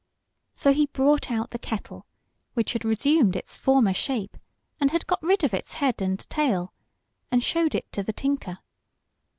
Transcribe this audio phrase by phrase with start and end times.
[0.55, 2.07] So he brought out the kettle,
[2.55, 4.35] which had resumed its former shape
[4.79, 6.73] and had got rid of its head and tail,
[7.31, 8.57] and showed it to the tinker.